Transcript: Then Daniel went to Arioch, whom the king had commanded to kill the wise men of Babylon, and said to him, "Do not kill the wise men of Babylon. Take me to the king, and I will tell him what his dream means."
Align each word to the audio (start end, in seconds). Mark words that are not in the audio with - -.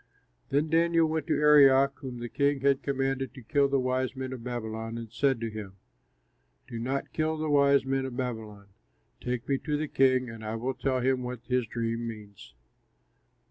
Then 0.49 0.67
Daniel 0.67 1.05
went 1.05 1.27
to 1.27 1.35
Arioch, 1.39 1.99
whom 1.99 2.17
the 2.17 2.27
king 2.27 2.61
had 2.61 2.81
commanded 2.81 3.35
to 3.35 3.43
kill 3.43 3.67
the 3.67 3.79
wise 3.79 4.15
men 4.15 4.33
of 4.33 4.43
Babylon, 4.43 4.97
and 4.97 5.11
said 5.13 5.39
to 5.41 5.49
him, 5.51 5.73
"Do 6.67 6.79
not 6.79 7.13
kill 7.13 7.37
the 7.37 7.51
wise 7.51 7.85
men 7.85 8.05
of 8.07 8.17
Babylon. 8.17 8.69
Take 9.21 9.47
me 9.47 9.59
to 9.59 9.77
the 9.77 9.87
king, 9.87 10.27
and 10.27 10.43
I 10.43 10.55
will 10.55 10.73
tell 10.73 11.01
him 11.01 11.21
what 11.21 11.41
his 11.47 11.67
dream 11.67 12.07
means." 12.07 12.55